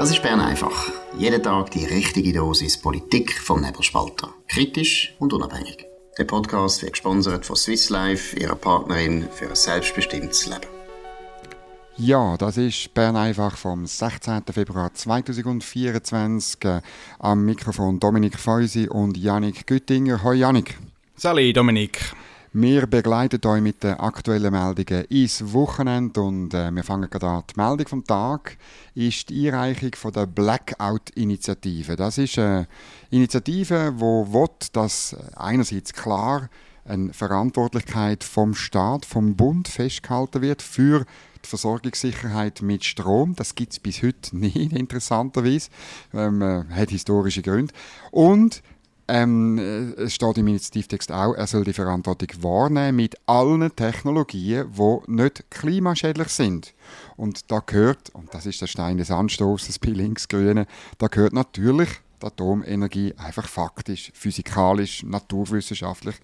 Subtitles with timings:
[0.00, 0.90] Das ist Bern einfach.
[1.18, 4.32] Jeden Tag die richtige Dosis Politik vom Nebelspalter.
[4.48, 5.84] Kritisch und unabhängig.
[6.16, 10.70] Der Podcast wird gesponsert von Swiss Life, ihrer Partnerin für ein selbstbestimmtes Leben.
[11.98, 14.44] Ja, das ist Bern einfach vom 16.
[14.50, 16.64] Februar 2024.
[16.64, 16.80] Äh,
[17.18, 20.24] am Mikrofon Dominik Feusi und Janik Güttinger.
[20.24, 20.78] Hoi Janik.
[21.14, 22.14] Salut Dominik.
[22.52, 27.44] Wir begleiten euch mit den aktuellen Meldungen ins Wochenende und äh, wir fangen gerade an.
[27.48, 28.56] Die Meldung vom Tag
[28.96, 31.94] ist die Einreichung von der Blackout-Initiative.
[31.94, 32.66] Das ist eine
[33.10, 36.50] Initiative, die will, dass einerseits klar
[36.84, 41.06] eine Verantwortlichkeit vom Staat, vom Bund festgehalten wird für
[41.44, 43.36] die Versorgungssicherheit mit Strom.
[43.36, 45.70] Das gibt es bis heute nicht, interessanterweise.
[46.12, 47.72] Ähm, äh, hat historische Gründe.
[48.10, 48.60] Und
[49.10, 54.72] ähm, äh, es steht im Initiativtext auch, er soll die Verantwortung wahrnehmen mit allen Technologien,
[54.72, 56.74] die nicht klimaschädlich sind.
[57.16, 60.66] Und da gehört, und das ist der Stein des Anstoßes bei Linksgrünen,
[60.98, 61.88] da gehört natürlich
[62.22, 66.16] die Atomenergie einfach faktisch, physikalisch, naturwissenschaftlich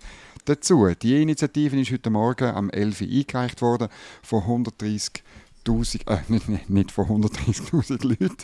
[0.45, 0.89] dazu.
[1.03, 3.89] Die Initiative ist heute Morgen am 11 Uhr eingereicht worden
[4.23, 5.25] von 130
[5.69, 8.37] äh, nicht, nicht von 130.000 Leuten,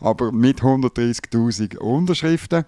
[0.00, 2.64] aber mit 130.000 Unterschriften.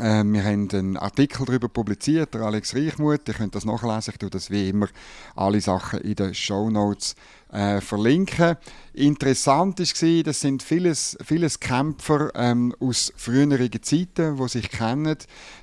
[0.00, 3.26] Äh, wir haben einen Artikel darüber publiziert, der Alex Reichmuth.
[3.26, 4.12] Ihr könnt das nachlesen.
[4.12, 4.86] Ich tue das wie immer
[5.34, 7.16] alle Sachen in den Show Notes
[7.50, 8.56] äh, verlinken.
[8.92, 15.16] Interessant war, das sind vieles, vieles Kämpfer ähm, aus früheren Zeiten, die sich kennen.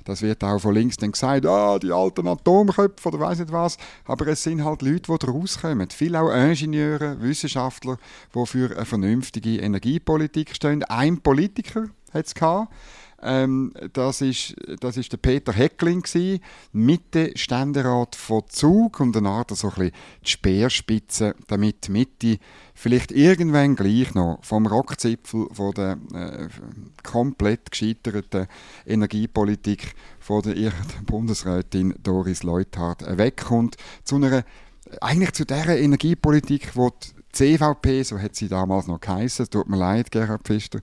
[0.04, 3.78] Das wird auch von links dann gesagt, ah, die alten Atomköpfe oder weiß nicht was.
[4.04, 5.88] Aber es sind halt Leute, die daraus kommen.
[5.90, 7.96] Viele auch Ingenieure, Wissenschaftler,
[8.34, 10.82] die für eine vernünftige Energiepolitik stehen.
[10.84, 12.34] Ein Politiker hat es
[13.22, 16.40] ähm, das ist, das ist der Peter Heckling gewesen,
[16.72, 19.90] Mitte-Ständerat von Zug und eine Art so ein
[20.22, 22.38] die Speerspitze, damit Mitte
[22.74, 26.48] vielleicht irgendwann gleich noch vom Rockzipfel von der äh,
[27.02, 28.46] komplett gescheiterten
[28.86, 30.72] Energiepolitik von der
[31.06, 33.76] Bundesrätin Doris Leuthard wegkommt.
[34.04, 34.44] Zu einer
[35.00, 40.10] eigentlich zu der Energiepolitik, die CVP, so hat sie damals noch geheißen, tut mir leid,
[40.10, 40.80] Gerhard Pfister,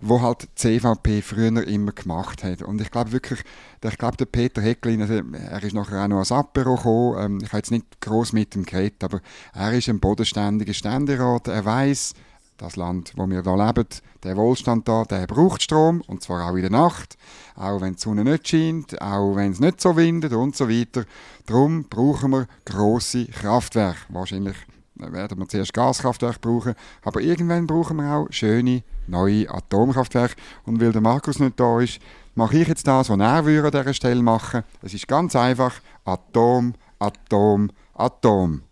[0.00, 2.62] wo halt CVP früher immer gemacht hat.
[2.62, 3.44] Und ich glaube wirklich,
[3.80, 7.38] ich glaube, der Peter Hecklin, also er ist nachher auch noch als Apero gekommen, ähm,
[7.42, 9.20] ich habe jetzt nicht groß mit ihm geredet, aber
[9.52, 12.14] er ist ein bodenständiger Ständerat, er weiß,
[12.56, 13.86] das Land, wo wir hier leben,
[14.22, 17.16] der Wohlstand da, der braucht Strom, und zwar auch in der Nacht,
[17.56, 21.04] auch wenn die Sonne nicht scheint, auch wenn es nicht so windet und so weiter.
[21.46, 24.56] Darum brauchen wir grosse Kraftwerke, wahrscheinlich
[24.96, 30.36] dann werden wir zuerst Gaskraftwerke brauchen, aber irgendwann brauchen wir auch schöne neue Atomkraftwerke.
[30.64, 31.98] Und weil der Markus nicht da ist,
[32.34, 34.62] mache ich jetzt das, was er würde an dieser Stelle machen.
[34.82, 35.74] Es ist ganz einfach:
[36.04, 38.62] Atom, Atom, Atom.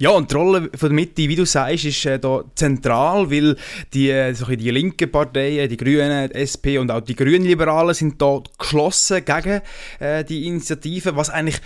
[0.00, 3.54] Ja, und die Rolle von der Mitte, wie du sagst, ist äh, da zentral, weil
[3.92, 8.20] die, äh, so die linken Parteien, die Grünen, die SP und auch die Grünliberalen sind
[8.22, 9.60] da geschlossen gegen
[9.98, 11.60] äh, die Initiative, was eigentlich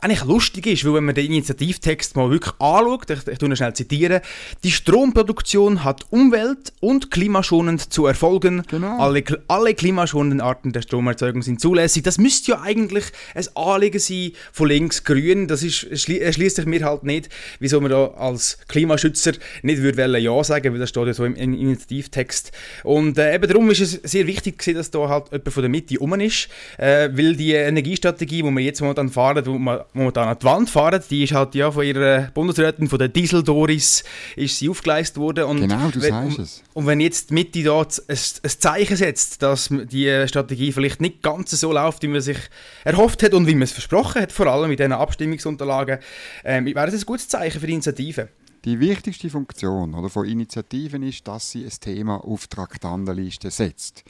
[0.00, 3.56] eigentlich lustig ist, weil wenn man den Initiativtext mal wirklich anschaut, ich, ich tue ihn
[3.56, 4.20] schnell zitieren,
[4.62, 8.62] die Stromproduktion hat umwelt- und klimaschonend zu erfolgen.
[8.68, 8.96] Genau.
[8.98, 12.04] Alle, alle klimaschonenden Arten der Stromerzeugung sind zulässig.
[12.04, 15.48] Das müsste ja eigentlich ein Anliegen sein von links grün.
[15.48, 19.32] Das ist, schließt sich mir halt nicht, wieso man da als Klimaschützer
[19.62, 22.52] nicht würde Ja sagen, weil das steht ja so im, im Initiativtext.
[22.84, 25.70] Und äh, eben darum ist es sehr wichtig gewesen, dass da halt jemand von der
[25.70, 30.28] Mitte rum ist, äh, weil die Energiestrategie, die wir jetzt momentan fahren, wo man momentan
[30.28, 31.02] an die Wand fahren.
[31.10, 34.04] Die ist halt ja von ihrer Bundesrätin, von der Diesel Doris,
[34.36, 35.44] ist sie aufgeleistet worden.
[35.44, 36.62] Und genau, du wenn, sagst es.
[36.74, 41.22] Und wenn jetzt die Mitte da ein, ein Zeichen setzt, dass die Strategie vielleicht nicht
[41.22, 42.38] ganz so läuft, wie man sich
[42.84, 45.98] erhofft hat und wie man es versprochen hat, vor allem mit diesen Abstimmungsunterlagen,
[46.44, 48.28] ähm, wäre das ein gutes Zeichen für die Initiative.
[48.64, 54.04] Die wichtigste Funktion oder, von Initiativen ist, dass sie ein Thema auf die Traktandenliste setzt.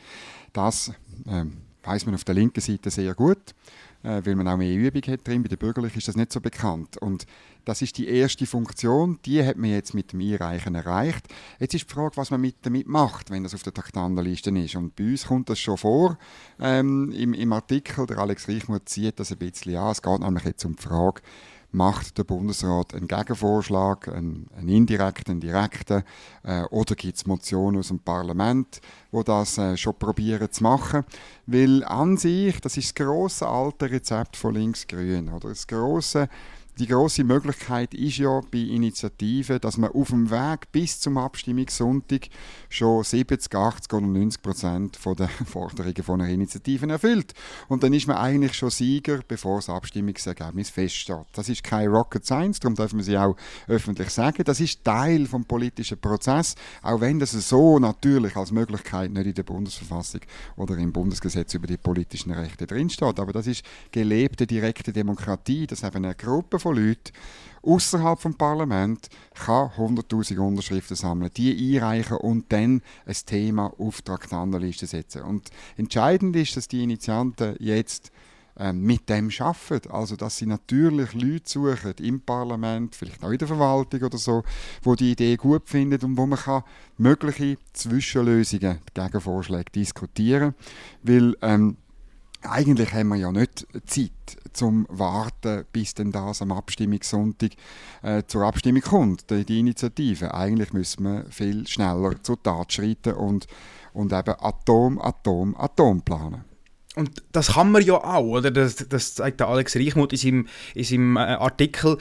[0.52, 0.92] Das
[1.28, 3.54] ähm, weiß man auf der linken Seite sehr gut
[4.08, 5.42] äh, weil man auch mehr Übung hat drin.
[5.42, 6.96] Bei den Bürgerlichen ist das nicht so bekannt.
[6.96, 7.26] Und
[7.66, 11.26] das ist die erste Funktion, die hat man jetzt mit dem Einreichen erreicht.
[11.58, 14.76] Jetzt ist die Frage, was man mit damit macht, wenn das auf der Traktandenliste ist.
[14.76, 16.18] Und bei uns kommt das schon vor
[16.58, 18.06] ähm, im, im Artikel.
[18.06, 19.92] Der Alex Reichmuth zieht das ein bisschen an.
[19.92, 21.20] Es geht nämlich jetzt um die Frage,
[21.70, 26.02] macht der Bundesrat einen Gegenvorschlag, einen, einen indirekten, einen direkten,
[26.42, 28.80] äh, oder gibt es Motionen aus dem Parlament,
[29.10, 31.04] wo das äh, schon probieren zu machen.
[31.46, 36.28] Weil an sich, das ist das grosse alte Rezept von Linksgrün, oder das grosse
[36.78, 42.28] die große Möglichkeit ist ja bei Initiativen, dass man auf dem Weg bis zum Abstimmungssonntag
[42.68, 47.34] schon 70, 80 oder 90 Prozent der Forderungen von einer Initiative erfüllt.
[47.66, 51.26] Und dann ist man eigentlich schon Sieger, bevor das Abstimmungsergebnis feststeht.
[51.32, 53.36] Das ist kein Rocket Science, darum dürfen wir sie auch
[53.66, 54.44] öffentlich sagen.
[54.44, 59.34] Das ist Teil vom politischen Prozess, auch wenn das so natürlich als Möglichkeit nicht in
[59.34, 60.20] der Bundesverfassung
[60.56, 63.18] oder im Bundesgesetz über die politischen Rechte drinsteht.
[63.18, 67.12] Aber das ist gelebte direkte Demokratie, dass eben eine Gruppe von Leuten
[67.62, 74.04] außerhalb vom Parlament kann 100.000 Unterschriften sammeln, die einreichen und dann ein Thema auf die
[74.04, 75.22] Traktandenliste setzen.
[75.22, 78.10] Und entscheidend ist, dass die Initianten jetzt
[78.58, 79.90] ähm, mit dem arbeiten.
[79.90, 84.42] Also, dass sie natürlich Leute suchen im Parlament, vielleicht auch in der Verwaltung oder so,
[84.82, 86.64] wo die Idee gut finden und wo man kann
[86.96, 90.54] mögliche Zwischenlösungen, Gegenvorschläge diskutieren
[91.02, 91.76] Weil ähm,
[92.42, 94.10] eigentlich haben wir ja nicht Zeit
[94.52, 97.52] zum Warten, bis denn das am Abstimmungssonntag
[98.02, 100.34] äh, zur Abstimmung kommt, die, die, Initiative.
[100.34, 103.46] Eigentlich müssen wir viel schneller zur Tat schreiten und,
[103.92, 106.44] und eben Atom, Atom, Atom planen.
[106.98, 108.50] Und das kann man ja auch, oder?
[108.50, 111.96] Das, das zeigt der Alex Reichmuth in seinem, in seinem äh, Artikel.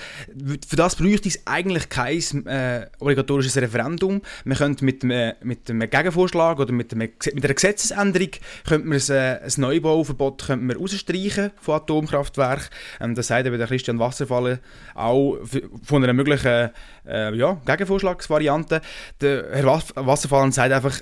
[0.68, 4.24] Für das bräuchte es eigentlich kein äh, obligatorisches Referendum.
[4.44, 8.30] Man könnte mit, äh, mit einem Gegenvorschlag oder mit, einem, mit einer Gesetzesänderung
[8.68, 12.66] könnte man ein, äh, ein Neubauverbot könnte rausstreichen von Atomkraftwerken.
[13.00, 14.60] Ähm, das sagt eben der Christian Wasserfall
[14.96, 15.38] auch
[15.84, 16.72] von einer möglichen
[17.06, 18.82] äh, ja, Gegenvorschlagsvariante.
[19.22, 19.66] Der Herr
[19.96, 21.02] Wasserfall sagt einfach,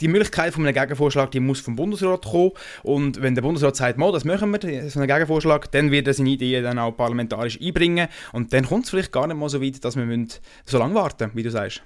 [0.00, 2.52] die Möglichkeit von einem Gegenvorschlag, die muss vom Bundesrat kommen.
[2.82, 6.30] Und wenn der Bundesrat sagt, das machen wir, so einen Gegenvorschlag, dann wird er seine
[6.30, 8.08] Idee dann auch parlamentarisch einbringen.
[8.32, 10.26] Und dann kommt es vielleicht gar nicht mal so weit, dass wir
[10.64, 11.82] so lange warten wie du sagst.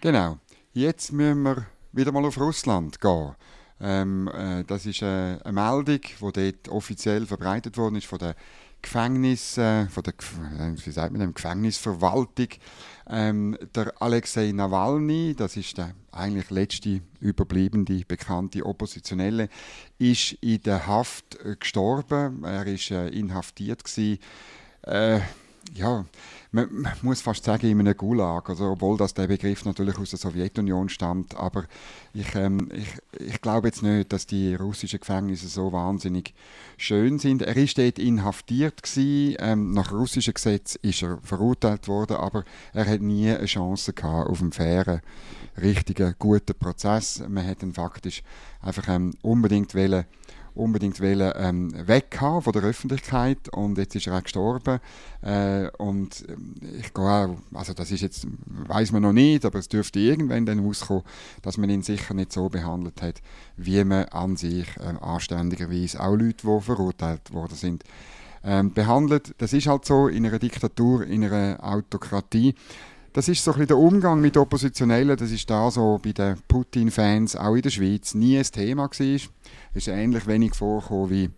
[0.00, 0.38] Genau.
[0.72, 3.34] Jetzt müssen wir wieder mal auf Russland gehen.
[3.80, 5.06] Ähm, äh, das ist äh,
[5.42, 6.00] eine Meldung,
[6.34, 8.36] die dort offiziell verbreitet worden ist von der
[8.82, 12.48] Gefängnis, äh, von der, wie sagt man Gefängnisverwaltung
[13.08, 19.48] ähm, der Alexei Nawalny, das ist der eigentlich letzte überbliebene bekannte Oppositionelle,
[19.98, 22.44] ist in der Haft äh, gestorben.
[22.44, 24.18] Er ist äh, inhaftiert gewesen.
[24.82, 25.20] Äh,
[25.74, 26.04] ja,
[26.52, 26.68] man,
[27.02, 30.88] muss fast sagen, in einem Gulag, also, obwohl das der Begriff natürlich aus der Sowjetunion
[30.88, 31.64] stammt, aber
[32.12, 32.88] ich, ähm, ich,
[33.20, 36.34] ich glaube jetzt nicht, dass die russischen Gefängnisse so wahnsinnig
[36.76, 37.42] schön sind.
[37.42, 42.86] Er ist dort inhaftiert gewesen, ähm, nach russischem Gesetz ist er verurteilt worden, aber er
[42.86, 45.00] hat nie eine Chance gehabt auf einen fairen,
[45.60, 47.22] richtigen, guten Prozess.
[47.28, 48.22] Man hätte ihn faktisch
[48.60, 50.04] einfach ähm, unbedingt wollen
[50.54, 53.48] unbedingt wollen, ähm, weghaben von der Öffentlichkeit.
[53.52, 54.80] Und jetzt ist er auch gestorben.
[55.22, 59.58] Äh, und ähm, ich gehe auch, also das ist jetzt, weiß man noch nicht, aber
[59.58, 61.04] es dürfte irgendwann dann rauskommen,
[61.42, 63.20] dass man ihn sicher nicht so behandelt hat,
[63.56, 67.84] wie man an sich äh, anständigerweise auch Leute, die verurteilt worden sind,
[68.44, 69.34] ähm, behandelt.
[69.38, 72.54] Das ist halt so in einer Diktatur, in einer Autokratie
[73.12, 76.36] das ist so ein bisschen der Umgang mit Oppositionellen, das ist da so bei den
[76.46, 78.88] Putin-Fans, auch in der Schweiz, nie ein Thema.
[78.92, 81.30] Es ist ähnlich wenig vorgekommen wie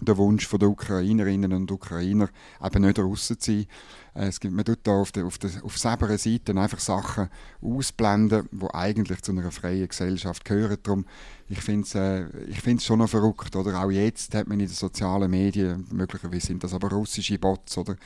[0.00, 2.28] der Wunsch der Ukrainerinnen und Ukrainer,
[2.64, 3.66] eben nicht draußen zu sein.
[4.14, 7.28] Äh, es gibt, man tut da auf der, auf der auf selber Seite einfach Sachen
[7.60, 10.76] ausblenden, die eigentlich zu einer freien Gesellschaft gehören.
[10.82, 11.04] Darum,
[11.48, 13.54] ich finde es äh, schon noch verrückt.
[13.54, 17.76] Oder auch jetzt hat man in den sozialen Medien, möglicherweise sind das aber russische Bots,
[17.76, 17.96] oder?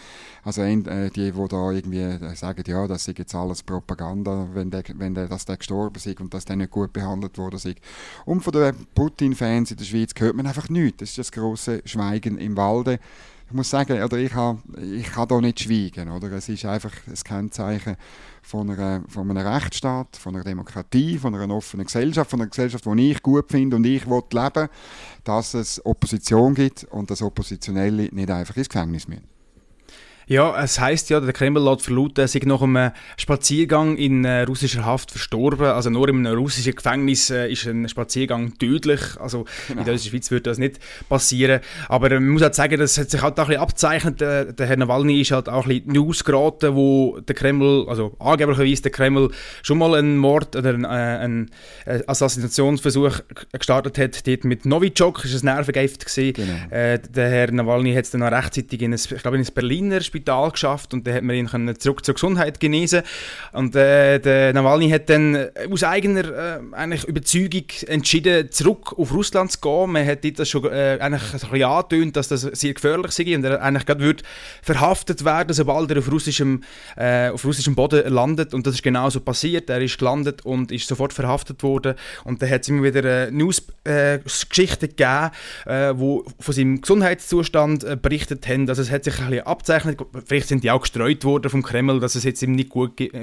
[0.42, 4.70] Also äh, die, die da irgendwie äh, sagen, ja, das ist jetzt alles Propaganda, wenn,
[4.70, 7.56] der, wenn der, dass der gestorben ist und dass der nicht gut behandelt wurde.
[8.24, 10.98] Und von den Putin-Fans in der Schweiz hört man einfach nichts.
[10.98, 12.98] Das ist das große Schweigen im Walde
[13.48, 16.10] ich muss sagen, oder ich kann, ich kann da nicht schweigen.
[16.10, 16.32] Oder?
[16.32, 17.96] Es ist einfach ein Kennzeichen
[18.42, 22.84] von, einer, von einem Rechtsstaat, von einer Demokratie, von einer offenen Gesellschaft, von einer Gesellschaft,
[22.84, 24.68] die ich gut finde und ich leben will,
[25.22, 29.35] dass es Opposition gibt und dass Oppositionelle nicht einfach ins Gefängnis müssen.
[30.28, 34.42] Ja, es heißt ja, der Kreml lässt verlauten, er sei nach einem Spaziergang in äh,
[34.42, 35.66] russischer Haft verstorben.
[35.66, 39.00] Also nur in einem russischen Gefängnis äh, ist ein Spaziergang tödlich.
[39.20, 39.82] Also genau.
[39.82, 41.60] in der Schweiz würde das nicht passieren.
[41.88, 44.20] Aber äh, man muss halt sagen, das hat sich halt auch ein bisschen abzeichnet.
[44.20, 48.16] Der, der Herr Nawalny ist halt auch ein bisschen News geraten, wo der Kreml, also
[48.18, 49.30] angeblicherweise der Kreml
[49.62, 51.50] schon mal einen Mord oder einen, äh, einen
[52.08, 53.20] Assassinationsversuch
[53.52, 54.26] gestartet hat.
[54.26, 56.04] Dort mit Novichok, war ein Nervengift.
[56.16, 56.52] Genau.
[56.70, 59.54] Äh, der Herr Nawalny hat es dann auch rechtzeitig in ein, ich glaube, in ein
[59.54, 63.02] Berliner Spiel Spital geschafft und dann hat man ihn zurück zur Gesundheit genesen
[63.52, 69.52] und äh, der Nawalny hat dann aus eigener äh, eigentlich Überzeugung entschieden, zurück auf Russland
[69.52, 69.92] zu gehen.
[69.92, 73.44] Man hat das schon äh, eigentlich ein bisschen angetönt, dass das sehr gefährlich sei und
[73.44, 74.22] er eigentlich gerade würde
[74.62, 76.62] verhaftet werden, sobald er auf russischem,
[76.96, 79.70] äh, auf russischem Boden landet und das ist genau so passiert.
[79.70, 81.94] Er ist gelandet und ist sofort verhaftet worden
[82.24, 85.30] und dann hat es immer wieder äh, News-Geschichten gegeben,
[85.66, 88.68] äh, wo von seinem Gesundheitszustand äh, berichtet haben.
[88.68, 92.00] Also es hat sich ein bisschen abzeichnet, vielleicht sind die auch gestreut worden vom Kreml,
[92.00, 93.14] dass es jetzt ihm nicht gut geht,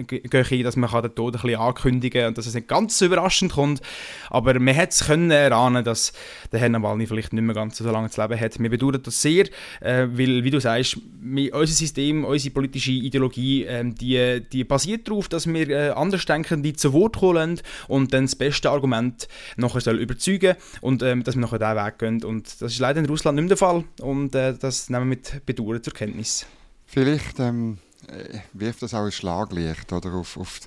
[0.65, 3.53] dass man den Tod ein bisschen ankündigen kann und dass es nicht ganz so überraschend
[3.53, 3.81] kommt.
[4.29, 6.13] Aber man hätte es können erahnen, dass
[6.51, 8.59] der Herr Nawalny vielleicht nicht mehr ganz so lange zu leben hat.
[8.59, 9.45] Wir bedauern das sehr,
[9.81, 15.29] äh, weil, wie du sagst, unser System, unsere politische Ideologie, äh, die, die basiert darauf,
[15.29, 20.55] dass wir äh, Andersdenkende zu Wort holen und dann das beste Argument nachher soll überzeugen
[20.81, 22.23] und ähm, dass wir nachher diesen Weg gehen.
[22.23, 25.15] Und das ist leider in Russland nicht mehr der Fall und äh, das nehmen wir
[25.15, 26.45] mit Bedauern zur Kenntnis.
[26.93, 30.59] Vielleicht ähm, äh, wirft das auch ein Schlaglicht oder, auf, auf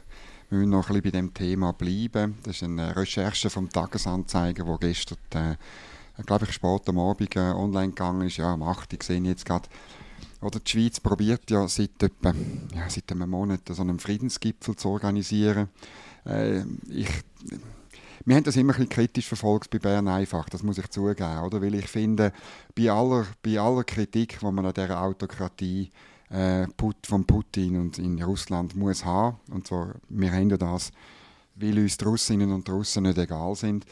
[0.50, 2.36] wir müssen noch ein bisschen bei dem Thema bleiben.
[2.42, 7.38] Das ist eine Recherche vom Tagesanzeiger, wo gestern, äh, glaube ich, spät am Abend äh,
[7.38, 8.38] online gegangen ist.
[8.38, 8.94] Ja, am 8.
[8.94, 9.68] Ich sehe jetzt gerade.
[10.40, 12.34] Oder die Schweiz probiert ja seit, etwa,
[12.74, 15.68] ja, seit einem Monat so einen Friedensgipfel zu organisieren.
[16.24, 17.22] Äh, ich,
[18.24, 21.62] wir haben das immer ein kritisch verfolgt bei Bern einfach, das muss ich zugeben, oder?
[21.62, 22.32] Weil ich finde,
[22.74, 25.92] bei aller, bei aller Kritik, die man an dieser Autokratie
[26.28, 29.36] von Putin und in Russland muss haben.
[29.50, 30.90] Und zwar, wir haben ja das,
[31.54, 33.86] weil uns die Russinnen und Russen nicht egal sind.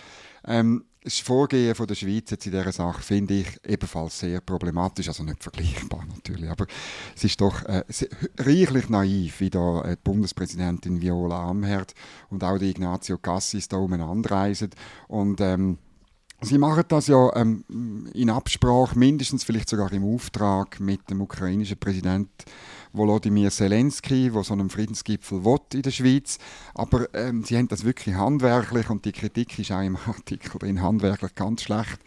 [0.46, 5.06] Ähm, das Vorgehen von der Schweiz jetzt in dieser Sache finde ich ebenfalls sehr problematisch,
[5.08, 6.66] also nicht vergleichbar natürlich, aber
[7.14, 7.84] es ist doch äh,
[8.38, 11.94] reichlich naiv, wie da äh, die Bundespräsidentin Viola Amherd
[12.30, 14.70] und auch die Ignazio Cassis da umeinander reisen
[15.06, 15.76] und ähm,
[16.40, 17.64] Sie machen das ja ähm,
[18.12, 22.30] in Absprache, mindestens vielleicht sogar im Auftrag mit dem ukrainischen Präsidenten
[22.94, 26.38] Volodymyr Zelensky, der so einen Friedensgipfel will in der Schweiz.
[26.74, 30.80] Aber ähm, sie haben das wirklich handwerklich und die Kritik ist auch im Artikel drin
[30.80, 31.98] handwerklich ganz schlecht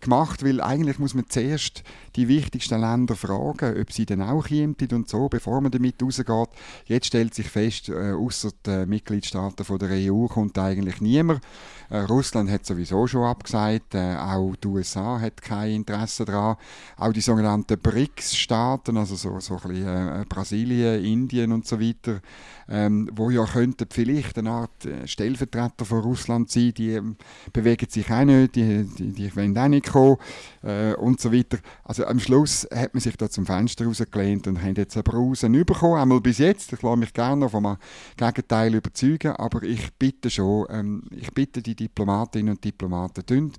[0.00, 1.84] gemacht, weil eigentlich muss man zuerst
[2.16, 6.48] die wichtigsten Länder fragen, ob sie dann auch kommen und so, bevor man damit rausgeht.
[6.86, 11.40] Jetzt stellt sich fest, äh, außer den Mitgliedstaaten von der EU kommt eigentlich niemand.
[11.88, 16.56] Äh, Russland hat sowieso schon abgesagt, äh, auch die USA hat kein Interesse daran.
[16.96, 22.20] Auch die sogenannten BRICS-Staaten, also so, so ein bisschen, äh, Brasilien, Indien und so weiter,
[22.68, 27.16] ähm, wo ja könnten vielleicht eine Art äh, Stellvertreter von Russland sein, die ähm,
[27.52, 30.16] bewegen sich auch nicht, die, die, die wollen auch nicht kommen
[30.62, 31.58] äh, und so weiter.
[31.84, 35.52] Also am Schluss hat man sich da zum Fenster rausgelehnt und hat jetzt eine Brausen
[35.64, 36.72] bekommen, einmal bis jetzt.
[36.72, 37.76] Ich lasse mich gerne noch vom
[38.16, 43.52] Gegenteil überzeugen, aber ich bitte schon, ähm, ich bitte die Diplomatinnen und Diplomaten,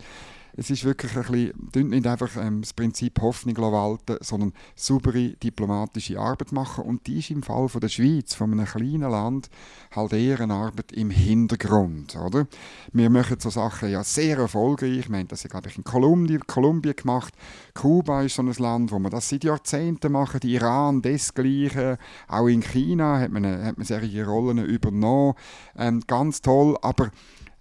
[0.56, 6.20] es ist wirklich ein bisschen, nicht einfach ähm, das Prinzip Hoffnung walten, sondern saubere diplomatische
[6.20, 6.84] Arbeit machen.
[6.84, 9.50] Und die ist im Fall von der Schweiz, von einem kleinen Land,
[9.96, 12.16] halt eher eine Arbeit im Hintergrund.
[12.16, 12.48] Oder?
[12.92, 15.10] Wir machen so Sachen ja sehr erfolgreich.
[15.10, 17.34] Wir haben das ja, glaube ich, in Kolumbien, Kolumbien gemacht.
[17.74, 20.42] Kuba ist so ein Land, wo man das seit Jahrzehnten machen.
[20.44, 21.98] Iran, desgleichen.
[22.28, 25.34] Auch in China hat man, hat man solche Rollen übernommen.
[25.76, 27.10] Ähm, ganz toll, aber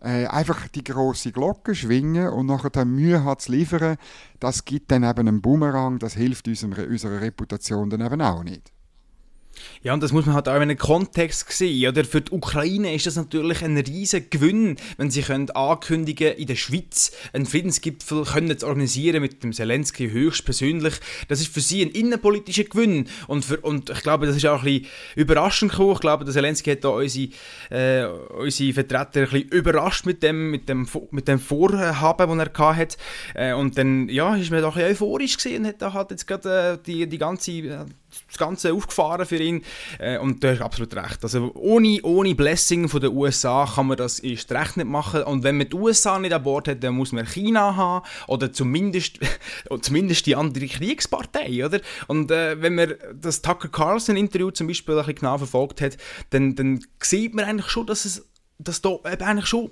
[0.02, 3.96] äh, einfach die große Glocke schwingen und nachher Mühe hat zu liefern,
[4.40, 8.72] das gibt dann eben einen Bumerang, das hilft unserem, unserer Reputation dann eben auch nicht.
[9.82, 11.88] Ja, und das muss man halt auch in einem Kontext sehen.
[11.88, 12.04] Oder?
[12.04, 16.56] Für die Ukraine ist das natürlich ein riesiger Gewinn, wenn sie können ankündigen in der
[16.56, 20.94] Schweiz einen Friedensgipfel können zu organisieren mit dem Zelensky höchstpersönlich.
[21.28, 23.08] Das ist für sie ein innenpolitischer Gewinn.
[23.26, 25.92] Und, für, und ich glaube, das ist auch ein bisschen überraschend gekommen.
[25.94, 27.28] Ich glaube, der Zelensky hat da unsere,
[27.70, 32.76] äh, unsere Vertreter ein bisschen überrascht mit dem, mit dem, mit dem Vorhaben, das er
[32.76, 32.96] hatte.
[33.34, 36.10] Äh, und dann ja, ist man doch ein bisschen euphorisch gesehen und hat da halt
[36.10, 37.86] jetzt gerade äh, die, die ganze
[38.28, 39.62] das Ganze aufgefahren für ihn.
[39.98, 41.22] Äh, und du hast absolut recht.
[41.22, 45.22] Also ohne, ohne Blessing von den USA kann man das erst recht nicht machen.
[45.22, 48.52] Und wenn man die USA nicht an Bord hat, dann muss man China haben oder
[48.52, 49.18] zumindest,
[49.80, 51.80] zumindest die andere Kriegspartei, oder?
[52.06, 55.96] Und äh, wenn man das Tucker Carlson Interview zum Beispiel ein bisschen genau verfolgt hat,
[56.30, 58.26] dann, dann sieht man eigentlich schon, dass es
[58.58, 59.70] dass da eigentlich schon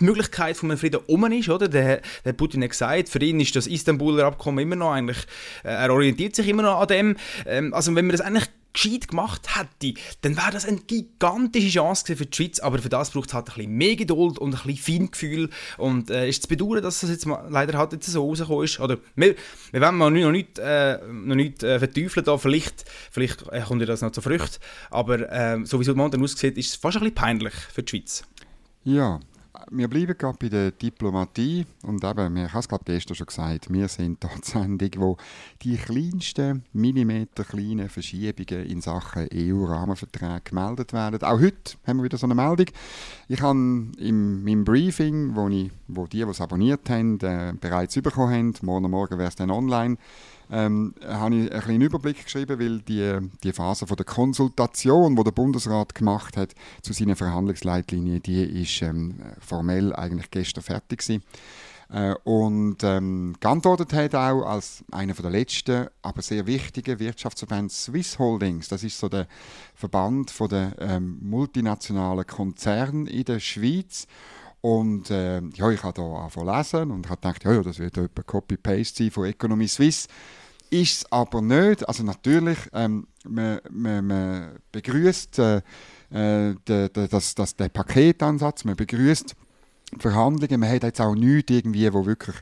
[0.00, 1.68] die Möglichkeit von einem Frieden um ist, oder?
[1.68, 5.18] Der, der Putin hat gesagt, für ihn ist das Istanbuler Abkommen immer noch eigentlich,
[5.64, 7.16] äh, er orientiert sich immer noch an dem.
[7.46, 12.14] Ähm, also wenn man das eigentlich gescheit gemacht hätte, dann wäre das eine gigantische Chance
[12.14, 14.74] für die Schweiz, aber für das braucht es halt ein bisschen mehr Geduld und ein
[14.74, 18.28] bisschen Feingefühl und äh, ist zu bedauern, dass das jetzt mal, leider halt jetzt so
[18.28, 18.78] rausgekommen ist.
[18.78, 19.34] Oder wir,
[19.72, 23.80] wir wollen mal noch nicht, äh, noch nicht äh, verteufeln da, vielleicht, vielleicht äh, kommt
[23.80, 24.60] ja das noch zur Frucht,
[24.90, 27.90] aber äh, so wie es momentan aussieht, ist es fast ein bisschen peinlich für die
[27.90, 28.24] Schweiz.
[28.84, 29.20] Ja,
[29.70, 33.72] wir bleiben gerade bei der Diplomatie und eben, ich habe es glaube gestern schon gesagt,
[33.72, 35.16] wir sind dort die Sendung, wo
[35.62, 41.22] die kleinsten Millimeter kleinen Verschiebungen in Sachen EU-Rahmenverträge gemeldet werden.
[41.22, 42.66] Auch heute haben wir wieder so eine Meldung.
[43.28, 47.94] Ich habe in meinem Briefing, wo, ich, wo die, die es abonniert haben, äh, bereits
[47.94, 49.96] bekommen haben, morgen Morgen wäre es dann online,
[50.50, 55.24] ähm, habe ich einen kleinen Überblick geschrieben, weil die, die Phase von der Konsultation, die
[55.24, 61.22] der Bundesrat gemacht hat zu seinen Verhandlungsleitlinien, die ist ähm, formell eigentlich gestern fertig gewesen.
[61.88, 68.18] Äh, und ähm, geantwortet hat auch als einer der letzten, aber sehr wichtigen Wirtschaftsverbände Swiss
[68.18, 68.68] Holdings.
[68.68, 69.28] Das ist so der
[69.74, 74.06] Verband der ähm, multinationalen Konzerne in der Schweiz.
[74.66, 77.96] Und äh, ja, ich habe da angefangen lesen und habe gedacht, ja, ja, das wird
[77.98, 80.08] etwa Copy-Paste sein von Economy Suisse.
[80.70, 81.88] Ist es aber nicht.
[81.88, 85.56] Also natürlich, ähm, man, man, man begrüßt äh,
[86.10, 89.36] äh, de, de, das, das, den Paketansatz, man begrüßt
[90.00, 90.58] Verhandlungen.
[90.58, 92.34] Man hat jetzt auch nichts irgendwie, wo wirklich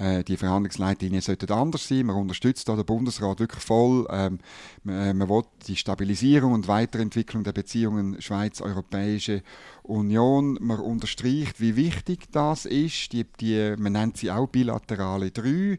[0.00, 2.06] äh, die Verhandlungsleitlinien sollten anders sein.
[2.06, 4.06] Man unterstützt da den Bundesrat wirklich voll.
[4.10, 4.38] Ähm,
[4.82, 9.42] man, äh, man will die Stabilisierung und Weiterentwicklung der Beziehungen Schweiz-Europäische
[9.82, 10.56] Union.
[10.60, 13.12] Man unterstreicht, wie wichtig das ist.
[13.12, 15.78] Die, die, man nennt sie auch bilaterale drei.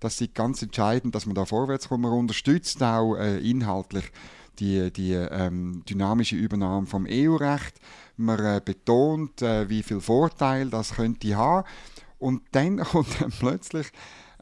[0.00, 2.02] Das ist ganz entscheidend, dass man da vorwärts kommt.
[2.02, 4.04] Man unterstützt auch äh, inhaltlich
[4.58, 7.80] die, die ähm, dynamische Übernahme vom EU-Recht.
[8.16, 11.66] Man äh, betont, äh, wie viel Vorteil das könnte haben.
[12.22, 13.88] Und dann kommt dann plötzlich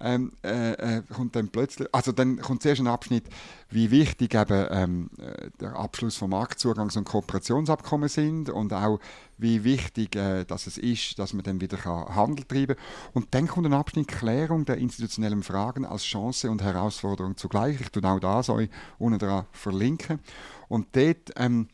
[0.02, 3.24] ähm, äh, äh, kommt dann plötzlich, also dann kommt zuerst ein Abschnitt,
[3.68, 8.98] wie wichtig eben ähm, äh, der Abschluss von Marktzugangs- und Kooperationsabkommen sind und auch
[9.36, 12.84] wie wichtig äh, dass es ist, dass man dann wieder Handel treiben kann.
[13.12, 17.78] Und dann kommt ein Abschnitt Klärung der institutionellen Fragen als Chance und Herausforderung zugleich.
[17.80, 20.20] Ich tue auch das euch unten dran verlinken.
[20.68, 21.68] Und dort ähm,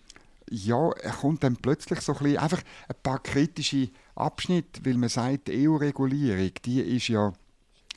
[0.51, 5.09] ja, er kommt dann plötzlich so ein bisschen, einfach ein paar kritische Abschnitte, weil man
[5.09, 7.33] sagt, die EU-Regulierung, die ist ja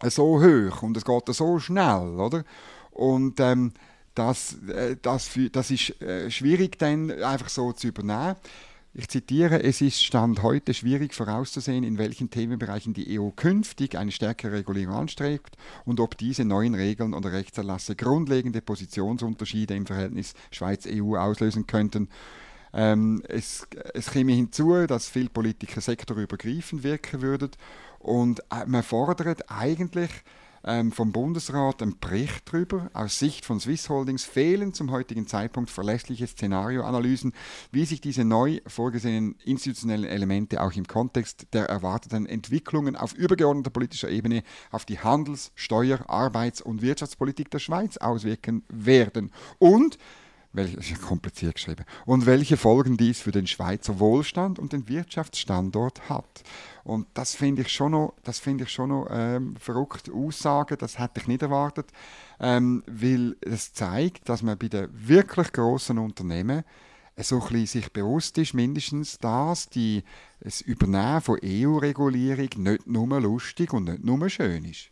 [0.04, 2.44] so hoch und es geht so schnell, oder?
[2.92, 3.74] Und ähm,
[4.16, 8.36] das, äh, das, das ist äh, schwierig dann einfach so zu übernehmen.
[8.92, 14.12] Ich zitiere, es ist Stand heute schwierig vorauszusehen, in welchen Themenbereichen die EU künftig eine
[14.12, 21.18] stärkere Regulierung anstrebt und ob diese neuen Regeln oder Rechtserlasse grundlegende Positionsunterschiede im Verhältnis Schweiz-EU
[21.18, 22.10] auslösen könnten.
[22.74, 27.52] Ähm, es, es käme hinzu, dass viele Politiker sektorübergreifend wirken würden
[28.00, 30.10] und äh, man fordert eigentlich
[30.64, 32.90] ähm, vom Bundesrat einen Bericht darüber.
[32.94, 37.34] Aus Sicht von Swiss Holdings fehlen zum heutigen Zeitpunkt verlässliche Szenarioanalysen,
[37.72, 43.70] wie sich diese neu vorgesehenen institutionellen Elemente auch im Kontext der erwarteten Entwicklungen auf übergeordneter
[43.70, 49.32] politischer Ebene auf die Handels-, Steuer-, Arbeits- und Wirtschaftspolitik der Schweiz auswirken werden.
[49.58, 49.98] Und
[50.54, 56.10] welche, ist kompliziert geschrieben, und welche Folgen dies für den Schweizer Wohlstand und den Wirtschaftsstandort
[56.10, 56.44] hat.
[56.84, 60.98] Und das finde ich schon noch, das finde ich schon noch ähm, verrückte Aussage, das
[60.98, 61.92] hätte ich nicht erwartet,
[62.40, 66.64] ähm, weil es zeigt, dass man bei den wirklich großen Unternehmen
[67.22, 70.04] so ein sich bewusst ist, mindestens, dass die,
[70.40, 74.90] das Übernehmen von EU-Regulierung nicht nur lustig und nicht nur schön ist.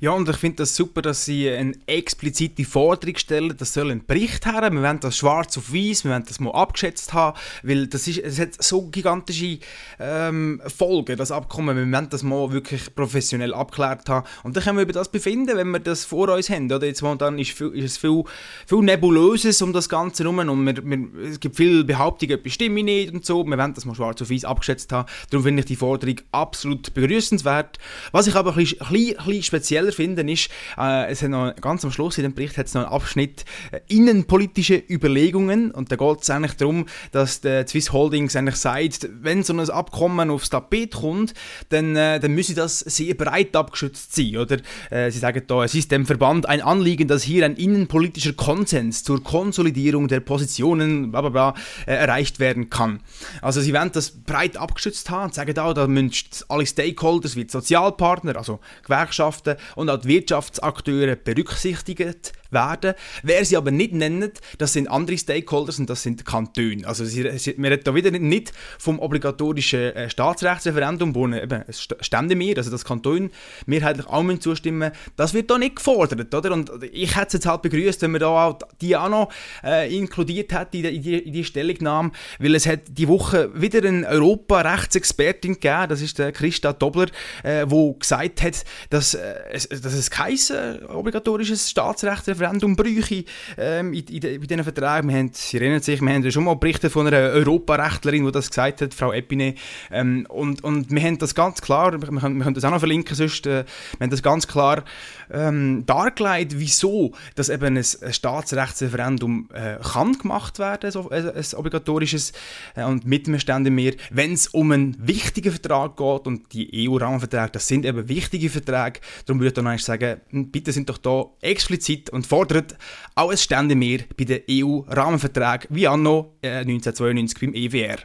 [0.00, 4.06] Ja, und ich finde das super, dass sie eine explizite Forderung stellen, das soll ein
[4.06, 4.76] Bericht haben.
[4.76, 8.18] Wir wollen das schwarz auf weiß, wir wollen das mal abgeschätzt haben, weil das ist,
[8.18, 9.58] es hat so gigantische
[9.98, 11.76] ähm, Folgen, das Abkommen.
[11.76, 14.26] Wir wollen das mal wirklich professionell abgeklärt haben.
[14.42, 16.72] Und dann können wir über das befinden, wenn wir das vor uns haben.
[16.72, 18.24] Oder jetzt momentan ist, viel, ist es viel,
[18.66, 22.82] viel Nebulöses um das Ganze herum und wir, wir, es gibt viele Behauptungen, etwas stimme
[22.82, 23.44] nicht und so.
[23.44, 25.08] Wir wollen das mal schwarz auf weiß abgeschätzt haben.
[25.28, 27.78] Darum finde ich die Forderung absolut begrüßenswert.
[28.12, 31.84] Was ich aber ein bisschen, ein bisschen spezieller finde, ist, äh, es hat noch ganz
[31.84, 35.96] am Schluss in dem Bericht hat es noch einen Abschnitt äh, innenpolitische Überlegungen und da
[35.96, 40.50] geht es eigentlich darum, dass der Swiss Holdings eigentlich sagt, wenn so ein Abkommen aufs
[40.50, 41.34] Tapet kommt,
[41.70, 44.58] dann, äh, dann müsse das sehr breit abgeschützt sein, oder?
[44.90, 49.02] Äh, sie sagen da, es ist dem Verband ein Anliegen, dass hier ein innenpolitischer Konsens
[49.04, 51.54] zur Konsolidierung der Positionen bla bla bla,
[51.86, 53.00] äh, erreicht werden kann.
[53.42, 56.10] Also sie wollen das breit abgeschützt haben und sagen auch, da müssen
[56.48, 62.94] alle Stakeholders wie die Sozialpartner, also Gewerkschaften, Gewerkschaften und auch die Wirtschaftsakteure berücksichtigt werden.
[63.22, 66.86] Wer sie aber nicht nennen, das sind andere Stakeholders und das sind Kantone.
[66.86, 72.36] Also sie, sie, wir reden da wieder nicht vom obligatorischen äh, Staatsrechtsreferendum, wo eben stände
[72.36, 73.30] mir, also das Kanton
[73.66, 76.52] mehrheitlich auch zustimmen Das wird da nicht gefordert, oder?
[76.52, 79.32] Und ich hätte es jetzt halt begrüßt, wenn man da auch die auch noch
[79.64, 84.06] äh, inkludiert hätte in in, in die Stellungnahme, weil es hat die Woche wieder eine
[84.06, 87.06] Europa-Rechtsexpertin gegeben, das ist der Christa Dobler,
[87.42, 93.24] äh, wo gesagt hat, dass, äh, es, dass es kein äh, obligatorisches Staatsrechtsreferendum Referendum bräuchte
[93.58, 95.08] ähm, in, in, in diesen Verträgen.
[95.08, 98.48] Wir haben, Sie erinnern sich, wir haben schon mal berichtet von einer Europarechtlerin, die das
[98.48, 99.54] gesagt hat, Frau Epine.
[99.90, 102.78] Ähm, und, und wir haben das ganz klar, wir können, wir können das auch noch
[102.78, 103.64] verlinken, sonst, äh,
[103.98, 104.84] wir haben das ganz klar
[105.32, 112.32] ähm, dargelegt, wieso dass eben ein, Staatsrechtsreferendum äh, kann gemacht werden, so, ein, ein obligatorisches,
[112.74, 116.88] äh, und mit dem stände mehr, wenn es um einen wichtigen Vertrag geht und die
[116.88, 120.98] EU-Rahmenverträge, das sind eben wichtige Verträge, darum würde ich dann eigentlich sagen, bitte sind doch
[120.98, 122.76] da explizit und fordert
[123.16, 127.98] auch ein Stände mehr bei den EU-Rahmenverträgen wie anno äh, 1992 beim EWR.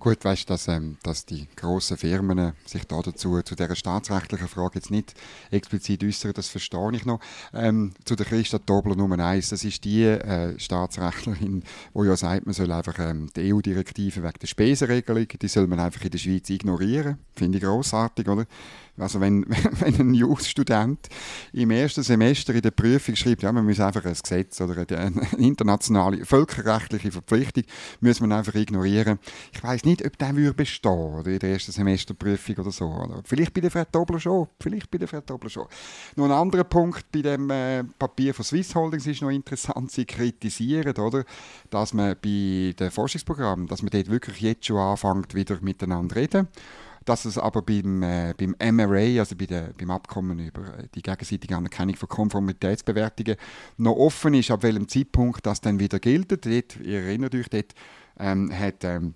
[0.00, 4.80] Gut, weißt dass, ähm, dass die grossen Firmen sich da dazu, zu dieser staatsrechtlichen Frage
[4.80, 5.14] jetzt nicht
[5.52, 7.20] explizit äußern, das verstehe ich noch.
[7.54, 11.62] Ähm, zu der Christa Dobler Nummer eins, das ist die äh, Staatsrechtlerin,
[11.94, 15.78] die ja sagt, man soll einfach ähm, die EU-Direktive wegen der Spesenregelung, die soll man
[15.78, 17.18] einfach in der Schweiz ignorieren.
[17.36, 18.46] Finde ich großartig, oder?
[18.98, 19.46] Also wenn,
[19.80, 21.08] wenn ein Jus-Student
[21.52, 25.12] im ersten Semester in der Prüfung schreibt, ja, man muss einfach ein Gesetz oder eine,
[25.38, 27.64] internationale völkerrechtliche Verpflichtung
[28.00, 29.18] muss man einfach ignorieren.
[29.52, 32.86] Ich weiß nicht, ob der würde bestehen oder in der ersten Semesterprüfung oder so.
[32.86, 34.48] Oder vielleicht bei der Frau Dobler schon.
[34.60, 35.66] Vielleicht bei der Frau Dobler schon.
[36.16, 39.90] Noch ein anderer Punkt bei dem äh, Papier von Swiss Holdings ist noch interessant.
[39.90, 41.24] Sie kritisieren, oder,
[41.70, 46.48] dass man bei den Forschungsprogrammen, dass man dort wirklich jetzt schon anfängt, wieder miteinander reden
[47.04, 51.02] dass es aber beim, äh, beim MRA, also bei der, beim Abkommen über äh, die
[51.02, 53.36] gegenseitige Anerkennung von Konformitätsbewertungen,
[53.76, 56.30] noch offen ist, ab welchem Zeitpunkt das dann wieder gilt.
[56.30, 56.44] Dort,
[56.80, 57.74] ihr erinnert euch, dort
[58.18, 59.14] ähm, hat ähm,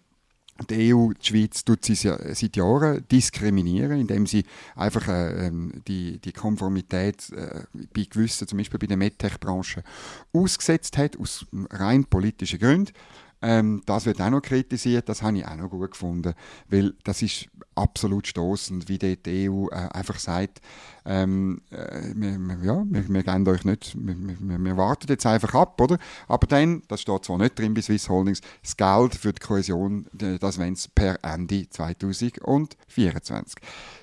[0.70, 4.44] die EU, die Schweiz, tut sie seit Jahren diskriminieren, indem sie
[4.75, 9.83] einfach äh, ähm, die, die Konformität äh, bei gewissen, zum Beispiel bei der MedTech-Branche,
[10.33, 12.92] ausgesetzt hat, aus rein politischen Gründen.
[13.42, 16.33] Ähm, das wird auch noch kritisiert, das habe ich auch noch gut gefunden,
[16.68, 20.61] weil das ist absolut stoßend, wie die EU äh, einfach sagt,
[21.05, 25.55] ähm, äh, wir, ja, wir, wir geben euch nicht, wir, wir, wir, warten jetzt einfach
[25.55, 25.99] ab, oder?
[26.29, 30.07] Aber dann, das steht zwar nicht drin bei Swiss Holdings, das Geld für die Kohäsion,
[30.12, 33.57] das wollen sie per Ende 2024.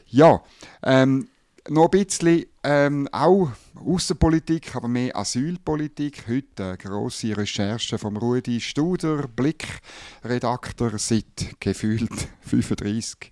[0.05, 0.41] Ja,
[0.83, 1.27] ähm,
[1.69, 6.25] noch ein bisschen ähm, auch Außenpolitik, aber mehr Asylpolitik.
[6.27, 13.31] Heute eine grosse Recherche von Rudi Studer, Blick-Redakteur seit gefühlt 35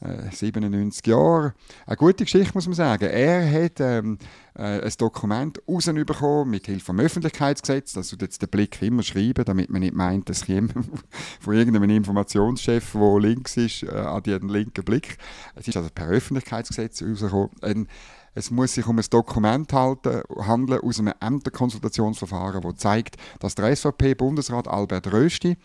[0.00, 1.54] 97 äh, Jahre.
[1.86, 3.04] Eine gute Geschichte, muss man sagen.
[3.04, 4.18] Er hat ähm,
[4.54, 7.94] äh, ein Dokument rausbekommen mit Hilfe vom Öffentlichkeitsgesetz.
[7.94, 10.74] Das tut jetzt den Blick immer schreiben, damit man nicht meint, dass jemand
[11.40, 15.18] von irgendeinem Informationschef, der links ist, äh, an den linken Blick.
[15.56, 17.88] Es ist also per Öffentlichkeitsgesetz rausgekommen.
[18.34, 23.74] Es muss sich um ein Dokument halten, handeln aus einem Ämterkonsultationsverfahren, das zeigt, dass der
[23.74, 25.56] SVP-Bundesrat Albert Rösti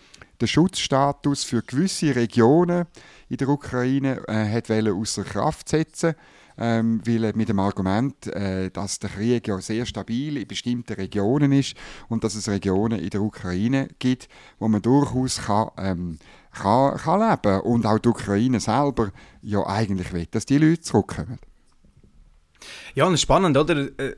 [0.42, 2.88] den Schutzstatus für gewisse Regionen
[3.34, 6.14] in der Ukraine äh, hat außer Kraft setzen
[6.58, 10.94] ähm, weil er mit dem Argument, äh, dass der Krieg ja sehr stabil in bestimmten
[10.94, 11.76] Regionen ist
[12.10, 14.28] und dass es Regionen in der Ukraine gibt,
[14.60, 16.20] wo man durchaus kann, ähm,
[16.52, 21.40] kann, kann leben und auch die Ukraine selber ja eigentlich will, dass die Leute zurückkommen.
[22.96, 23.88] Ja, und spannend, oder?
[23.98, 24.14] Äh,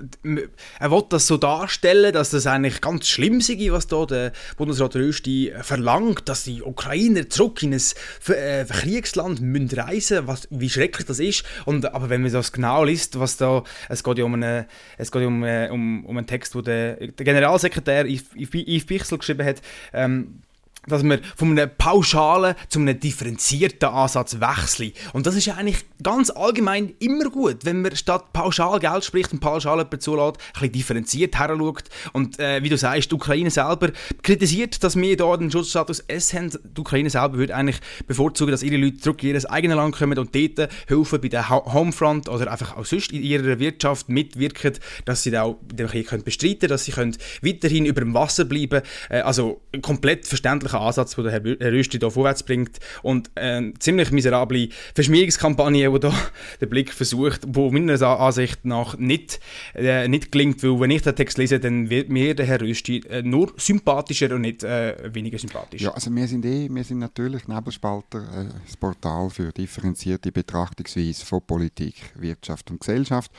[0.80, 4.96] er will das so darstellen, dass das eigentlich ganz schlimm sei, was da der Bundesrat
[4.96, 7.82] Rösti verlangt, dass die Ukrainer zurück in ein
[8.28, 11.46] äh, Kriegsland müssen reisen was wie schrecklich das ist.
[11.66, 15.12] Und, aber wenn man das genau liest, was da, es geht ja um, eine, es
[15.12, 19.62] geht um, äh, um, um einen Text, wo der, Generalsekretär Yves Bichsel geschrieben hat,
[19.94, 20.42] ähm,
[20.88, 24.91] dass wir von einem pauschalen zu einem differenzierten Ansatz wechseln.
[25.13, 29.34] Und das ist ja eigentlich ganz allgemein immer gut, wenn man statt pauschal Geld spricht
[29.34, 31.84] und pauschal jemanden zulässt, ein bisschen differenziert her schaut.
[32.13, 36.34] Und äh, wie du sagst, die Ukraine selber kritisiert, dass wir hier den Schutzstatus S
[36.34, 36.52] haben.
[36.52, 40.17] Die Ukraine selber würde eigentlich bevorzugen, dass ihre Leute zurück in ihr eigenes Land kommen
[40.17, 44.74] und dort helfen bei der Homefront oder einfach auch sonst in ihrer Wirtschaft mitwirken,
[45.06, 48.82] dass sie auch den Krieg bestreiten können, dass sie können weiterhin über dem Wasser bleiben
[49.10, 53.74] äh, Also komplett verständlich einfacher Ansatz, den Herr, Herr Rüsti hier vorwärts bringt und eine
[53.80, 56.14] ziemlich miserable Verschmierungskampagne, die da
[56.62, 59.40] der Blick versucht, wo meiner Ansicht nach nicht,
[59.74, 63.04] äh, nicht gelingt, weil wenn ich den Text lese, dann wird mir der Herr Rüsti
[63.10, 65.82] äh, nur sympathischer und nicht äh, weniger sympathisch.
[65.82, 71.26] Ja, also wir sind eh, wir sind natürlich Nebelspalter, äh, das Portal für differenzierte Betrachtungsweise
[71.26, 73.32] von Politik, Wirtschaft und Gesellschaft.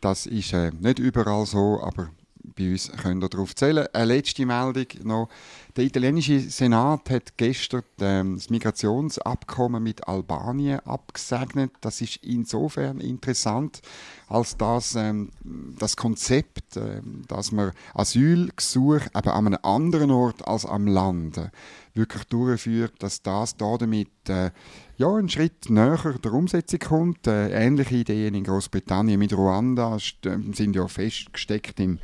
[0.00, 2.10] Das ist äh, nicht überall so, aber
[2.56, 3.86] bei uns könnt ihr darauf zählen.
[3.92, 5.28] Eine letzte Meldung noch.
[5.76, 11.70] Der italienische Senat hat gestern ähm, das Migrationsabkommen mit Albanien abgesegnet.
[11.80, 13.80] Das ist insofern interessant,
[14.28, 15.30] als dass ähm,
[15.78, 21.40] das Konzept, ähm, dass man Asylgesuch eben an einem anderen Ort als am Land
[21.98, 24.50] wirklich durchführt, dass das da damit äh,
[24.96, 27.26] ja, einen Schritt näher der Umsetzung kommt.
[27.26, 31.98] Äh, ähnliche Ideen in Großbritannien mit Ruanda ähm, sind ja festgesteckt im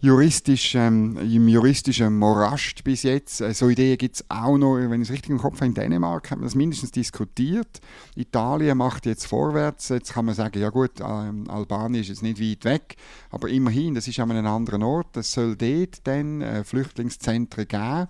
[0.00, 3.40] juristisch, ähm, im juristischen Morast bis jetzt.
[3.40, 5.74] Äh, so Ideen gibt es auch noch, wenn ich es richtig im Kopf habe, in
[5.74, 7.80] Dänemark hat man das mindestens diskutiert.
[8.14, 9.88] Italien macht jetzt vorwärts.
[9.88, 12.96] Jetzt kann man sagen, ja gut, ähm, Albanien ist jetzt nicht weit weg,
[13.30, 15.16] aber immerhin, das ist an einem anderen Ort.
[15.16, 18.06] Es soll dort dann äh, Flüchtlingszentren geben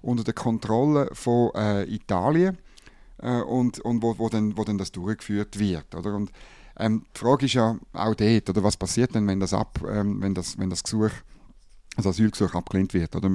[0.00, 2.56] unter der Kontrolle von äh, Italien
[3.18, 5.94] äh, und, und wo, wo, dann, wo dann das durchgeführt wird.
[5.94, 6.14] Oder?
[6.14, 6.30] Und,
[6.78, 8.62] ähm, die Frage ist ja auch dort, oder?
[8.62, 11.10] Was passiert denn, wenn das, ab, ähm, wenn das, wenn das Gesuch
[11.96, 13.16] das Asylgesuch abgelehnt wird.
[13.16, 13.30] Oder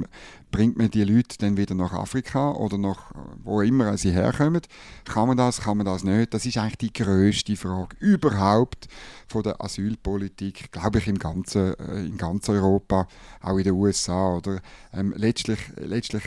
[0.50, 4.62] bringt man die Leute dann wieder nach Afrika oder nach wo immer sie herkommen?
[5.04, 6.32] Kann man das, kann man das nicht?
[6.32, 8.88] Das ist eigentlich die größte Frage überhaupt
[9.26, 13.08] von der Asylpolitik, glaube ich, im ganzen, äh, in ganz Europa,
[13.40, 14.36] auch in den USA.
[14.36, 14.60] Oder?
[14.92, 16.22] Ähm, letztlich, letztlich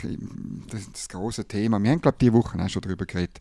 [0.70, 3.40] das, das große Thema, wir haben, glaube ich, diese Woche auch schon darüber geredet,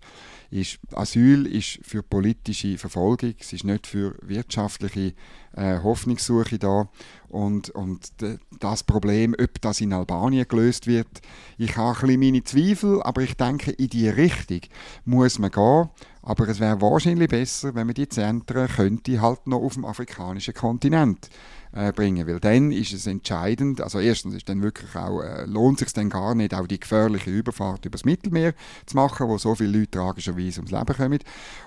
[0.51, 5.13] ist, Asyl ist für politische Verfolgung, es ist nicht für wirtschaftliche
[5.53, 6.88] äh, Hoffnungssuche da.
[7.36, 8.13] Und, und
[8.62, 11.10] das Problem, ob das in Albanien gelöst wird,
[11.58, 14.62] ich habe ein bisschen meine Zweifel, aber ich denke, in die Richtung
[15.04, 15.89] muss man gehen.
[16.21, 20.54] Aber es wäre wahrscheinlich besser, wenn man die Zentren könnte halt noch auf dem afrikanischen
[20.54, 21.30] Kontinent
[21.75, 25.79] äh, bringen, weil dann ist es entscheidend, also erstens ist dann wirklich auch, äh, lohnt
[25.79, 28.53] sich dann gar nicht, auch die gefährliche Überfahrt übers Mittelmeer
[28.85, 31.19] zu machen, wo so viele Leute tragischerweise ums Leben kommen.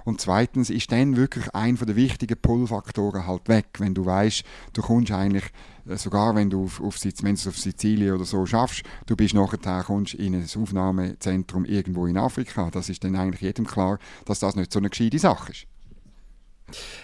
[0.05, 4.45] Und zweitens ist dann wirklich ein von der wichtigen Pull-Faktoren halt weg, wenn du weißt,
[4.73, 5.45] du kommst eigentlich
[5.87, 9.35] äh, sogar wenn du auf, auf, wenn du auf Sizilien oder so schaffst, du bist
[9.35, 12.71] nachher kommst in ein Aufnahmezentrum irgendwo in Afrika.
[12.71, 15.67] Das ist dann eigentlich jedem klar, dass das nicht so eine gescheite Sache ist.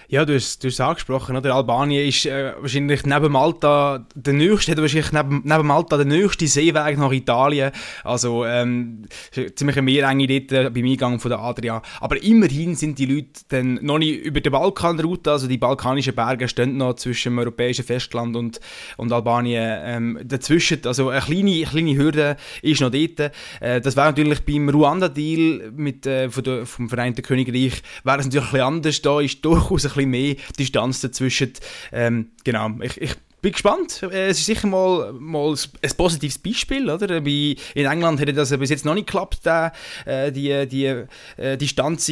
[0.09, 1.55] Ja, du hast, du hast es angesprochen, oder?
[1.55, 6.47] Albanien ist äh, wahrscheinlich neben Malta der nächste, hat wahrscheinlich neben, neben Malta der nächste
[6.47, 7.73] Seeweg nach Italien.
[8.05, 11.83] Also ähm, ziemlich eine Meerenge dort äh, beim Eingang von der Adria.
[12.01, 16.49] Aber immerhin sind die Leute dann noch nicht über die Balkanroute, also die balkanischen Berge
[16.49, 18.61] stehen noch zwischen dem europäischen Festland und,
[18.99, 20.81] und Albanien ähm, dazwischen.
[20.85, 23.33] Also eine kleine, kleine Hürde ist noch dort.
[23.61, 25.73] Äh, das wäre natürlich beim Ruanda-Deal
[26.07, 29.03] äh, vom Vereinten Königreich wäre es natürlich ein bisschen anders.
[29.03, 31.53] Da ist durchaus ein bisschen mehr Distanz dazwischen.
[31.93, 34.03] Ähm, genau, ich, ich bin gespannt.
[34.03, 36.91] Äh, es ist sicher mal, mal ein positives Beispiel.
[36.91, 37.25] Oder?
[37.25, 41.05] in England hätte das bis jetzt noch nicht geklappt, äh, die, die
[41.37, 42.11] äh, Distanz,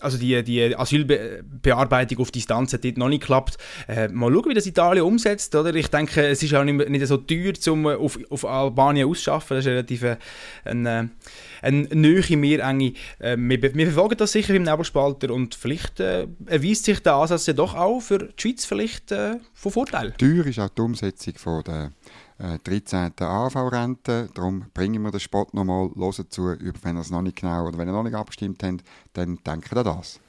[0.00, 3.56] also die, die Asylbearbeitung auf Distanz hat dort noch nicht geklappt.
[4.12, 5.54] mal schauen, wie das Italien umsetzt.
[5.54, 5.74] Oder?
[5.74, 9.56] Ich denke, es ist auch nicht, nicht so teuer, um auf, auf Albanien auszuschaffen.
[9.56, 10.04] Das ist relativ
[10.64, 11.10] ein,
[11.62, 12.92] eine neue Meerenge.
[13.18, 17.46] Äh, wir, wir, verfolgen das sicher im Nebelspalter und vielleicht äh, erweist sich der Ansatz
[17.46, 20.12] ja doch auch für die Schweiz vielleicht äh, von Vorteil.
[20.18, 21.92] Teuer ist auch die Umsetzung von der
[22.38, 23.12] äh, 13.
[23.18, 24.28] AV-Rente.
[24.34, 27.78] Darum bringen wir den Spot nochmal, hören zu, wenn ihr es noch nicht genau oder
[27.78, 30.20] wenn ihr noch nicht abgestimmt habt, dann denkt an das.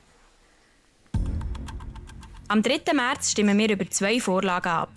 [2.48, 2.94] Am 3.
[2.94, 4.92] März stimmen wir über zwei Vorlagen ab.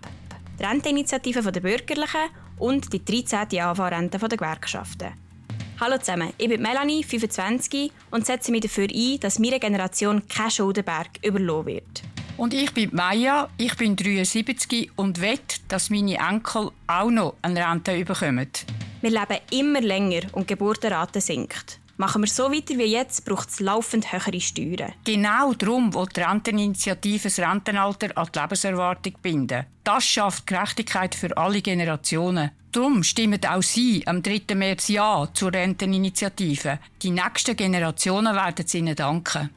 [0.59, 3.61] Die Renteinitiative der Bürgerlichen und die 13.
[3.61, 5.26] AV-Rente der Gewerkschaften.
[5.79, 10.51] Hallo zusammen, ich bin Melanie, 25 und setze mich dafür ein, dass meine Generation kein
[10.51, 12.03] Schuldenberg überlassen wird.
[12.39, 17.71] Und ich bin Maya, ich bin 73 und wette, dass meine Enkel auch noch eine
[17.71, 18.49] Rente bekommen.
[19.03, 21.79] Wir leben immer länger und die Geburtenrate sinkt.
[21.99, 24.93] Machen wir so weiter wie jetzt, braucht es laufend höhere Steuern.
[25.05, 29.65] Genau darum will die Renteninitiative das Rentenalter an die Lebenserwartung binden.
[29.83, 32.51] Das schafft Gerechtigkeit für alle Generationen.
[32.71, 34.55] Darum stimmen auch Sie am 3.
[34.55, 36.81] März Ja zur Renteninitiative.
[37.01, 39.49] Die nächsten Generationen werden es Ihnen danken.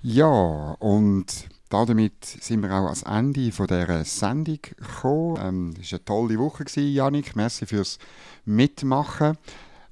[0.00, 5.38] Ja, und damit sind wir auch ans Ende von dieser Sendung gekommen.
[5.42, 7.36] Ähm, es war eine tolle Woche, Janik.
[7.36, 7.98] Merci fürs
[8.46, 9.36] Mitmachen.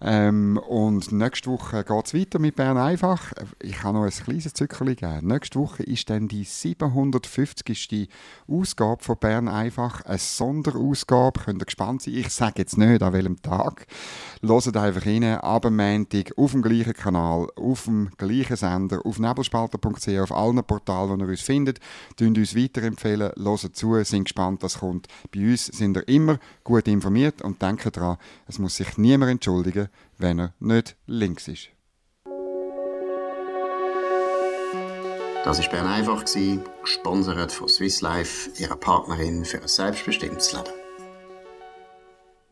[0.07, 3.33] Ähm, und nächste Woche geht es weiter mit Bern einfach.
[3.59, 5.27] Ich kann noch ein kleines Zückerchen geben.
[5.27, 8.11] Nächste Woche ist dann die 750.
[8.47, 10.03] Ausgabe von Bern einfach.
[10.05, 11.41] Eine Sonderausgabe.
[11.41, 12.15] Könnt ihr gespannt sein.
[12.17, 13.87] Ich sage jetzt nicht, an welchem Tag.
[14.43, 15.25] Hört einfach rein.
[15.25, 21.19] Ab Montag auf dem gleichen Kanal, auf dem gleichen Sender, auf nebelspalter.ch, auf allen Portalen,
[21.19, 21.81] wo ihr uns findet.
[22.17, 23.33] Tönt uns weiterempfehlen.
[23.43, 25.09] Hört zu, sind gespannt, was kommt.
[25.35, 29.89] Bei uns sind ihr immer gut informiert und denkt daran, es muss sich niemand entschuldigen
[30.19, 31.69] wenn er nicht links ist.
[35.45, 36.25] Das war Bern einfach,
[36.81, 40.84] gesponsert von Swiss Life, ihrer Partnerin für ein selbstbestimmtes Leben.